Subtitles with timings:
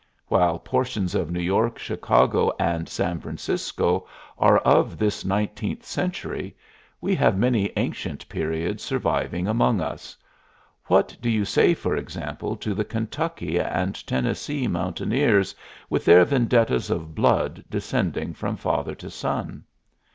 [0.29, 4.07] While portions of New York, Chicago, and San Francisco
[4.39, 6.55] are of this nineteenth century,
[6.99, 10.17] we have many ancient periods surviving among us.
[10.85, 15.53] What do you say, for example, to the Kentucky and Tennessee mountaineers,
[15.87, 19.65] with their vendettas of blood descending from father to son?